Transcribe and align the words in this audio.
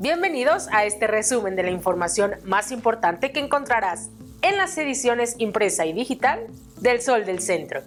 Bienvenidos 0.00 0.68
a 0.70 0.84
este 0.84 1.08
resumen 1.08 1.56
de 1.56 1.64
la 1.64 1.72
información 1.72 2.36
más 2.44 2.70
importante 2.70 3.32
que 3.32 3.40
encontrarás 3.40 4.10
en 4.42 4.56
las 4.56 4.78
ediciones 4.78 5.34
impresa 5.38 5.86
y 5.86 5.92
digital 5.92 6.46
del 6.80 7.02
Sol 7.02 7.24
del 7.24 7.40
Centro. 7.40 7.82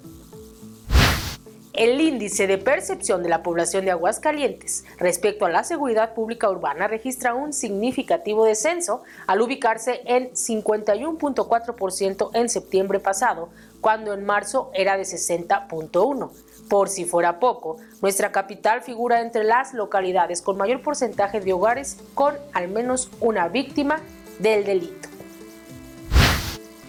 El 1.71 2.01
índice 2.01 2.47
de 2.47 2.57
percepción 2.57 3.23
de 3.23 3.29
la 3.29 3.43
población 3.43 3.85
de 3.85 3.91
Aguascalientes 3.91 4.83
respecto 4.97 5.45
a 5.45 5.49
la 5.49 5.63
seguridad 5.63 6.13
pública 6.13 6.49
urbana 6.49 6.89
registra 6.89 7.33
un 7.33 7.53
significativo 7.53 8.43
descenso 8.43 9.03
al 9.25 9.39
ubicarse 9.39 10.01
en 10.03 10.31
51.4% 10.31 12.29
en 12.33 12.49
septiembre 12.49 12.99
pasado, 12.99 13.47
cuando 13.81 14.13
en 14.13 14.23
marzo 14.23 14.71
era 14.73 14.95
de 14.95 15.03
60.1%. 15.03 16.29
Por 16.69 16.87
si 16.87 17.03
fuera 17.03 17.39
poco, 17.39 17.75
nuestra 18.01 18.31
capital 18.31 18.81
figura 18.81 19.19
entre 19.19 19.43
las 19.43 19.73
localidades 19.73 20.41
con 20.41 20.55
mayor 20.55 20.81
porcentaje 20.81 21.41
de 21.41 21.51
hogares 21.51 21.97
con 22.13 22.35
al 22.53 22.69
menos 22.69 23.11
una 23.19 23.49
víctima 23.49 23.99
del 24.39 24.63
delito. 24.63 25.09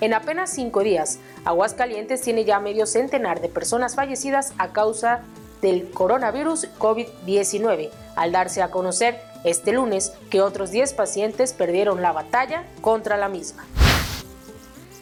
En 0.00 0.14
apenas 0.14 0.50
cinco 0.50 0.84
días, 0.84 1.18
Aguascalientes 1.44 2.20
tiene 2.20 2.44
ya 2.44 2.60
medio 2.60 2.86
centenar 2.86 3.40
de 3.40 3.48
personas 3.48 3.96
fallecidas 3.96 4.52
a 4.58 4.72
causa 4.72 5.22
del 5.60 5.90
coronavirus 5.90 6.68
COVID-19, 6.78 7.90
al 8.14 8.30
darse 8.32 8.62
a 8.62 8.70
conocer 8.70 9.20
este 9.44 9.72
lunes 9.72 10.12
que 10.30 10.42
otros 10.42 10.70
10 10.70 10.92
pacientes 10.94 11.52
perdieron 11.52 12.02
la 12.02 12.12
batalla 12.12 12.64
contra 12.80 13.16
la 13.16 13.28
misma. 13.28 13.64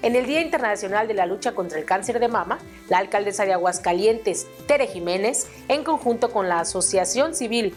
En 0.02 0.16
el 0.16 0.24
Día 0.24 0.40
Internacional 0.40 1.06
de 1.08 1.14
la 1.14 1.26
Lucha 1.26 1.52
contra 1.52 1.78
el 1.78 1.84
Cáncer 1.84 2.20
de 2.20 2.28
Mama, 2.28 2.58
la 2.88 2.98
alcaldesa 2.98 3.44
de 3.44 3.52
Aguascalientes, 3.52 4.46
Tere 4.66 4.86
Jiménez, 4.86 5.46
en 5.68 5.84
conjunto 5.84 6.30
con 6.30 6.48
la 6.48 6.60
Asociación 6.60 7.34
Civil 7.34 7.74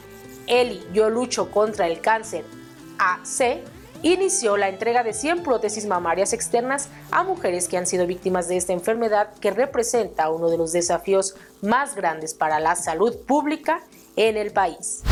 Eli 0.47 0.81
Yo 0.93 1.09
Lucho 1.09 1.51
contra 1.51 1.85
el 1.87 1.99
Cáncer 1.99 2.45
AC, 2.97 3.59
inició 4.03 4.55
la 4.55 4.69
entrega 4.69 5.03
de 5.03 5.11
100 5.11 5.43
prótesis 5.43 5.85
mamarias 5.85 6.31
externas 6.31 6.87
a 7.11 7.23
mujeres 7.23 7.67
que 7.67 7.77
han 7.77 7.87
sido 7.87 8.07
víctimas 8.07 8.47
de 8.47 8.55
esta 8.55 8.71
enfermedad 8.71 9.33
que 9.41 9.51
representa 9.51 10.29
uno 10.29 10.49
de 10.49 10.57
los 10.57 10.71
desafíos 10.71 11.35
más 11.61 11.93
grandes 11.95 12.33
para 12.33 12.61
la 12.61 12.77
salud 12.77 13.17
pública 13.25 13.81
en 14.15 14.37
el 14.37 14.51
país 14.51 15.03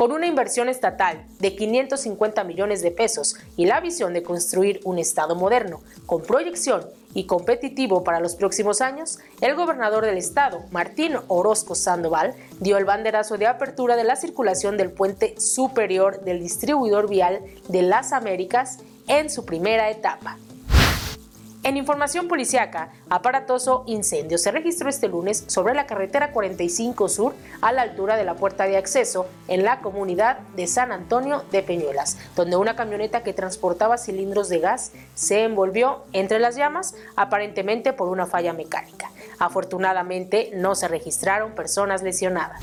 con 0.00 0.12
una 0.12 0.26
inversión 0.26 0.70
estatal 0.70 1.26
de 1.40 1.54
550 1.54 2.42
millones 2.44 2.80
de 2.80 2.90
pesos 2.90 3.36
y 3.58 3.66
la 3.66 3.82
visión 3.82 4.14
de 4.14 4.22
construir 4.22 4.80
un 4.84 4.98
Estado 4.98 5.36
moderno, 5.36 5.82
con 6.06 6.22
proyección 6.22 6.86
y 7.12 7.26
competitivo 7.26 8.02
para 8.02 8.18
los 8.18 8.34
próximos 8.34 8.80
años, 8.80 9.18
el 9.42 9.54
gobernador 9.56 10.06
del 10.06 10.16
estado, 10.16 10.62
Martín 10.70 11.16
Orozco 11.28 11.74
Sandoval, 11.74 12.34
dio 12.60 12.78
el 12.78 12.86
banderazo 12.86 13.36
de 13.36 13.46
apertura 13.46 13.94
de 13.94 14.04
la 14.04 14.16
circulación 14.16 14.78
del 14.78 14.90
puente 14.90 15.38
superior 15.38 16.24
del 16.24 16.40
distribuidor 16.40 17.06
vial 17.06 17.42
de 17.68 17.82
las 17.82 18.14
Américas 18.14 18.78
en 19.06 19.28
su 19.28 19.44
primera 19.44 19.90
etapa. 19.90 20.38
En 21.62 21.76
información 21.76 22.26
policiaca, 22.26 22.88
aparatoso 23.10 23.84
incendio 23.86 24.38
se 24.38 24.50
registró 24.50 24.88
este 24.88 25.08
lunes 25.08 25.44
sobre 25.46 25.74
la 25.74 25.84
carretera 25.84 26.32
45 26.32 27.08
Sur 27.10 27.34
a 27.60 27.70
la 27.70 27.82
altura 27.82 28.16
de 28.16 28.24
la 28.24 28.34
puerta 28.34 28.64
de 28.64 28.78
acceso 28.78 29.26
en 29.46 29.62
la 29.62 29.80
comunidad 29.80 30.38
de 30.56 30.66
San 30.66 30.90
Antonio 30.90 31.44
de 31.52 31.62
Peñuelas, 31.62 32.16
donde 32.34 32.56
una 32.56 32.76
camioneta 32.76 33.22
que 33.22 33.34
transportaba 33.34 33.98
cilindros 33.98 34.48
de 34.48 34.60
gas 34.60 34.92
se 35.14 35.44
envolvió 35.44 36.04
entre 36.14 36.38
las 36.38 36.56
llamas, 36.56 36.94
aparentemente 37.14 37.92
por 37.92 38.08
una 38.08 38.24
falla 38.24 38.54
mecánica. 38.54 39.10
Afortunadamente 39.38 40.52
no 40.54 40.74
se 40.74 40.88
registraron 40.88 41.52
personas 41.52 42.02
lesionadas. 42.02 42.62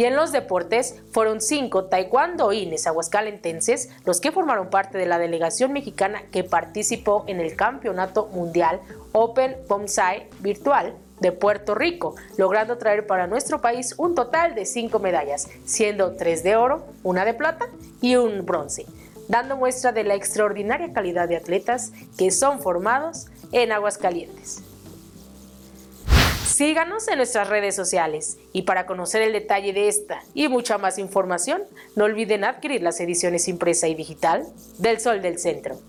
Y 0.00 0.06
en 0.06 0.16
los 0.16 0.32
deportes 0.32 0.94
fueron 1.12 1.42
cinco 1.42 1.84
taekwondoines 1.84 2.86
aguascalentenses 2.86 3.90
los 4.06 4.18
que 4.22 4.32
formaron 4.32 4.70
parte 4.70 4.96
de 4.96 5.04
la 5.04 5.18
delegación 5.18 5.74
mexicana 5.74 6.22
que 6.32 6.42
participó 6.42 7.24
en 7.26 7.38
el 7.38 7.54
Campeonato 7.54 8.28
Mundial 8.28 8.80
Open 9.12 9.58
Bonsai 9.68 10.26
Virtual 10.38 10.94
de 11.20 11.32
Puerto 11.32 11.74
Rico, 11.74 12.14
logrando 12.38 12.78
traer 12.78 13.06
para 13.06 13.26
nuestro 13.26 13.60
país 13.60 13.94
un 13.98 14.14
total 14.14 14.54
de 14.54 14.64
cinco 14.64 15.00
medallas, 15.00 15.50
siendo 15.66 16.16
tres 16.16 16.42
de 16.42 16.56
oro, 16.56 16.86
una 17.02 17.26
de 17.26 17.34
plata 17.34 17.68
y 18.00 18.16
un 18.16 18.46
bronce, 18.46 18.86
dando 19.28 19.58
muestra 19.58 19.92
de 19.92 20.04
la 20.04 20.14
extraordinaria 20.14 20.94
calidad 20.94 21.28
de 21.28 21.36
atletas 21.36 21.92
que 22.16 22.30
son 22.30 22.62
formados 22.62 23.26
en 23.52 23.70
Aguascalientes. 23.70 24.62
Síganos 26.60 27.08
en 27.08 27.16
nuestras 27.16 27.48
redes 27.48 27.74
sociales 27.74 28.36
y 28.52 28.64
para 28.64 28.84
conocer 28.84 29.22
el 29.22 29.32
detalle 29.32 29.72
de 29.72 29.88
esta 29.88 30.20
y 30.34 30.46
mucha 30.48 30.76
más 30.76 30.98
información, 30.98 31.62
no 31.96 32.04
olviden 32.04 32.44
adquirir 32.44 32.82
las 32.82 33.00
ediciones 33.00 33.48
impresa 33.48 33.88
y 33.88 33.94
digital 33.94 34.46
del 34.76 35.00
Sol 35.00 35.22
del 35.22 35.38
Centro. 35.38 35.80